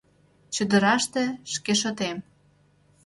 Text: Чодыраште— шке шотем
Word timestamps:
Чодыраште— 0.53 1.23
шке 1.53 1.73
шотем 1.81 2.17